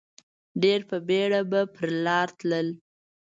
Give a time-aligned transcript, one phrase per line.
[0.63, 2.67] ډېر په بېړه به پر لار تلل.